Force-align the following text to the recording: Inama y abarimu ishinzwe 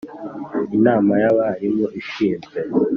Inama 0.77 1.11
y 1.21 1.25
abarimu 1.31 1.85
ishinzwe 2.01 2.57